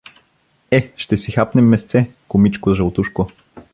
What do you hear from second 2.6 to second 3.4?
Жълтушко.